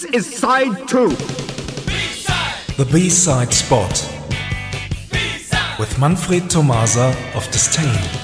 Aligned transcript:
This 0.00 0.28
is 0.28 0.38
side 0.38 0.88
two. 0.88 1.10
B-side. 1.86 2.76
The 2.78 2.88
B-side 2.90 3.52
spot. 3.52 3.92
B-side. 5.12 5.78
With 5.78 5.98
Manfred 5.98 6.48
Tomasa 6.48 7.14
of 7.34 7.44
Disdain. 7.50 8.19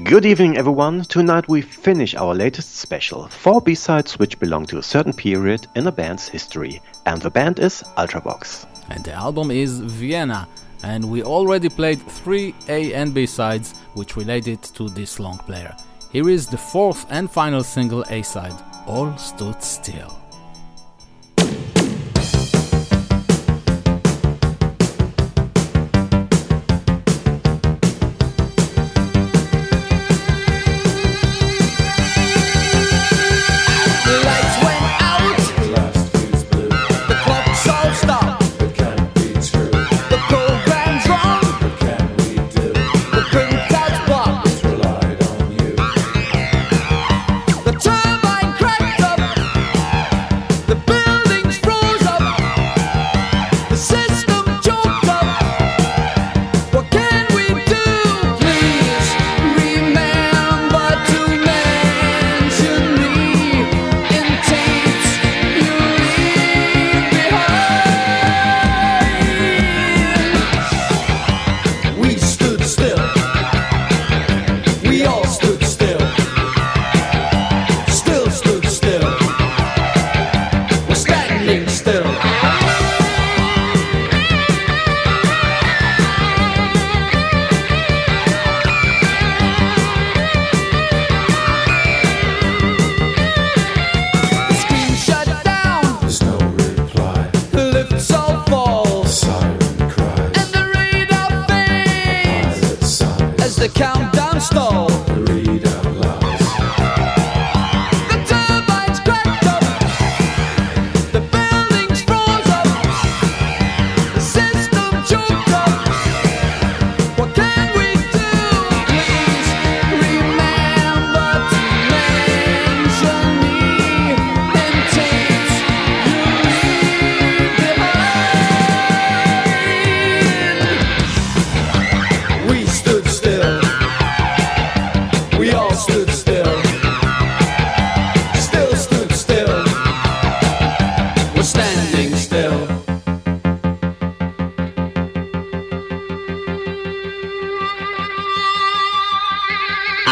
Good 0.00 0.24
evening, 0.24 0.56
everyone. 0.56 1.02
Tonight 1.02 1.50
we 1.50 1.60
finish 1.60 2.14
our 2.14 2.34
latest 2.34 2.76
special, 2.76 3.28
four 3.28 3.60
B-sides 3.60 4.18
which 4.18 4.38
belong 4.38 4.64
to 4.66 4.78
a 4.78 4.82
certain 4.82 5.12
period 5.12 5.66
in 5.76 5.86
a 5.86 5.92
band's 5.92 6.26
history. 6.26 6.80
And 7.04 7.20
the 7.20 7.28
band 7.28 7.58
is 7.58 7.82
Ultravox. 7.98 8.66
And 8.88 9.04
the 9.04 9.12
album 9.12 9.50
is 9.50 9.80
Vienna. 9.80 10.48
And 10.82 11.10
we 11.10 11.22
already 11.22 11.68
played 11.68 12.00
three 12.00 12.54
A 12.68 12.94
and 12.94 13.12
B 13.12 13.26
sides 13.26 13.74
which 13.92 14.16
related 14.16 14.62
to 14.62 14.88
this 14.88 15.20
long 15.20 15.36
player. 15.36 15.76
Here 16.10 16.30
is 16.30 16.46
the 16.46 16.56
fourth 16.56 17.04
and 17.10 17.30
final 17.30 17.62
single 17.62 18.02
A 18.08 18.22
side, 18.22 18.58
All 18.86 19.14
Stood 19.18 19.62
Still. 19.62 20.21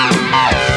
Bye. 0.08 0.69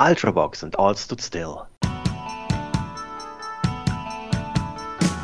Ultravox 0.00 0.62
and 0.62 0.74
All 0.76 0.94
Stood 0.94 1.20
Still. 1.20 1.68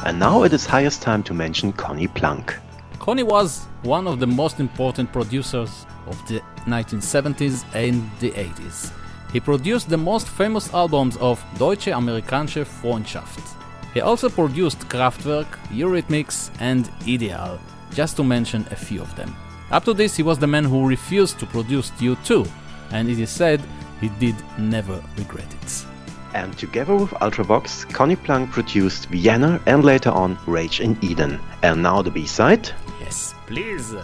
And 0.04 0.18
now 0.18 0.42
it 0.42 0.52
is 0.52 0.66
highest 0.66 1.00
time 1.00 1.22
to 1.22 1.32
mention 1.32 1.72
Conny 1.72 2.08
Plank. 2.08 2.54
Connie 2.98 3.22
was 3.22 3.64
one 3.84 4.06
of 4.06 4.20
the 4.20 4.26
most 4.26 4.60
important 4.60 5.10
producers 5.14 5.86
of 6.06 6.28
the 6.28 6.42
1970s 6.66 7.64
and 7.74 8.04
the 8.20 8.32
80s. 8.32 8.92
He 9.32 9.40
produced 9.40 9.88
the 9.88 9.96
most 9.96 10.28
famous 10.28 10.72
albums 10.74 11.16
of 11.16 11.42
Deutsche 11.58 11.86
Amerikanische 11.86 12.66
Freundschaft. 12.66 13.54
He 13.94 14.02
also 14.02 14.28
produced 14.28 14.80
Kraftwerk, 14.90 15.48
Eurythmics, 15.70 16.50
and 16.60 16.90
Ideal, 17.08 17.58
just 17.94 18.16
to 18.16 18.24
mention 18.24 18.66
a 18.70 18.76
few 18.76 19.00
of 19.00 19.16
them. 19.16 19.34
Up 19.70 19.84
to 19.84 19.94
this, 19.94 20.16
he 20.16 20.22
was 20.22 20.38
the 20.38 20.46
man 20.46 20.64
who 20.64 20.86
refused 20.86 21.38
to 21.38 21.46
produce 21.46 21.90
U2, 21.92 22.46
and 22.90 23.08
it 23.08 23.18
is 23.18 23.30
said 23.30 23.62
he 24.00 24.08
did 24.20 24.36
never 24.58 25.02
regret 25.16 25.52
it. 25.62 25.86
And 26.34 26.56
together 26.58 26.94
with 26.94 27.10
Ultravox, 27.10 27.90
Conny 27.92 28.16
Plank 28.16 28.50
produced 28.50 29.06
Vienna 29.06 29.60
and 29.66 29.84
later 29.84 30.10
on 30.10 30.38
Rage 30.46 30.80
in 30.80 30.98
Eden. 31.02 31.40
And 31.62 31.82
now 31.82 32.02
the 32.02 32.10
B 32.10 32.26
side? 32.26 32.70
Yes, 33.00 33.34
please. 33.46 33.94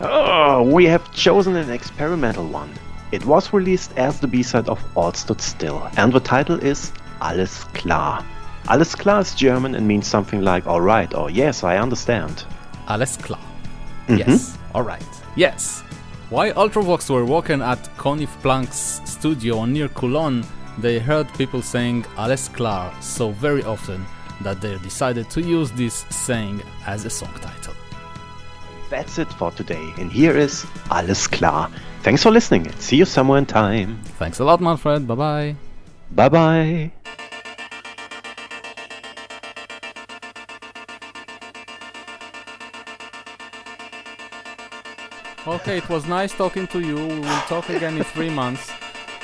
Oh, 0.00 0.62
we 0.62 0.84
have 0.86 1.12
chosen 1.12 1.56
an 1.56 1.70
experimental 1.70 2.46
one. 2.46 2.70
It 3.12 3.24
was 3.24 3.52
released 3.52 3.96
as 3.96 4.20
the 4.20 4.28
B-side 4.28 4.68
of 4.68 4.80
All 4.94 5.12
Stood 5.12 5.40
Still, 5.40 5.88
and 5.96 6.12
the 6.12 6.20
title 6.20 6.62
is 6.62 6.92
Alles 7.20 7.64
klar. 7.74 8.24
Alles 8.68 8.94
klar 8.94 9.20
is 9.20 9.34
German 9.34 9.74
and 9.74 9.86
means 9.86 10.06
something 10.06 10.42
like 10.42 10.66
alright 10.66 11.12
or 11.14 11.30
yes, 11.30 11.64
I 11.64 11.78
understand. 11.78 12.44
Alles 12.86 13.16
klar. 13.16 13.40
Mm-hmm. 14.06 14.18
Yes, 14.18 14.56
alright, 14.74 15.04
yes. 15.36 15.82
While 16.30 16.52
Ultravox 16.52 17.10
were 17.10 17.24
working 17.24 17.60
at 17.60 17.90
Conny 17.96 18.26
Plank's 18.40 19.00
studio 19.04 19.64
near 19.64 19.88
Cologne, 19.88 20.44
they 20.78 21.00
heard 21.00 21.26
people 21.34 21.60
saying 21.60 22.04
Alles 22.16 22.48
klar 22.48 22.94
so 23.02 23.32
very 23.32 23.64
often 23.64 24.06
that 24.42 24.60
they 24.60 24.78
decided 24.78 25.28
to 25.30 25.42
use 25.42 25.72
this 25.72 26.06
saying 26.10 26.62
as 26.86 27.04
a 27.04 27.10
song 27.10 27.34
title. 27.40 27.74
That's 28.90 29.18
it 29.18 29.32
for 29.32 29.50
today, 29.50 29.92
and 29.98 30.12
here 30.12 30.36
is 30.36 30.64
Alles 30.90 31.26
klar. 31.26 31.68
Thanks 32.04 32.22
for 32.22 32.30
listening, 32.30 32.68
and 32.68 32.80
see 32.80 32.96
you 32.96 33.06
somewhere 33.06 33.38
in 33.38 33.46
time. 33.46 33.98
Thanks 34.20 34.38
a 34.38 34.44
lot, 34.44 34.60
Manfred. 34.60 35.08
Bye 35.08 35.14
bye. 35.16 35.56
Bye 36.12 36.28
bye. 36.28 36.92
Okay, 45.50 45.78
it 45.78 45.88
was 45.88 46.06
nice 46.06 46.32
talking 46.32 46.68
to 46.68 46.78
you. 46.78 46.94
We 46.94 47.18
will 47.18 47.40
talk 47.48 47.68
again 47.70 47.96
in 47.96 48.04
three 48.04 48.30
months. 48.30 48.70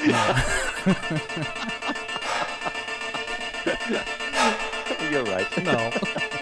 You're 5.08 5.22
right. 5.22 5.64
No. 5.64 5.92